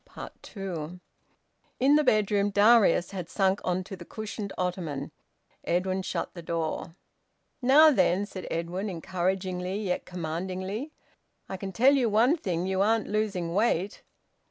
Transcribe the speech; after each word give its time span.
TWO. 0.41 0.99
In 1.79 1.95
the 1.95 2.03
bedroom, 2.03 2.49
Darius 2.49 3.11
had 3.11 3.29
sunk 3.29 3.61
on 3.63 3.83
to 3.83 3.95
the 3.95 4.03
cushioned 4.03 4.51
ottoman. 4.57 5.11
Edwin 5.63 6.01
shut 6.01 6.33
the 6.33 6.41
door. 6.41 6.95
"Now 7.61 7.91
then!" 7.91 8.25
said 8.25 8.47
Edwin 8.49 8.89
encouragingly, 8.89 9.77
yet 9.77 10.05
commandingly. 10.05 10.91
"I 11.47 11.55
can 11.57 11.71
tell 11.71 11.93
you 11.93 12.09
one 12.09 12.35
thing 12.35 12.65
you 12.65 12.81
aren't 12.81 13.09
losing 13.09 13.53
weight." 13.53 14.01